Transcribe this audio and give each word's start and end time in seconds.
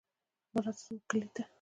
مه 0.53 0.59
راځه 0.63 0.81
زموږ 0.85 1.03
کلي 1.09 1.29
ته. 1.35 1.41